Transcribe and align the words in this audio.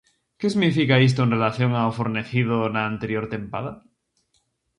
Que 0.39 0.47
significa 0.53 1.03
isto 1.07 1.19
en 1.23 1.33
relación 1.37 1.71
ao 1.75 1.91
fornecido 1.99 2.55
na 2.73 2.81
anterior 2.91 3.25
tempada? 3.35 3.71